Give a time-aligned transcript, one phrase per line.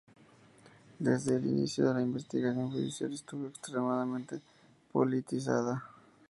[0.97, 4.41] Desde el inicio la investigación judicial estuvo extremadamente
[4.91, 5.83] politizada.